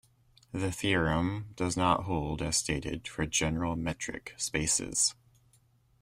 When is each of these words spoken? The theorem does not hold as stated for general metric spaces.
The 0.51 0.71
theorem 0.71 1.53
does 1.55 1.77
not 1.77 2.05
hold 2.05 2.41
as 2.41 2.57
stated 2.57 3.07
for 3.07 3.23
general 3.27 3.75
metric 3.75 4.33
spaces. 4.35 5.13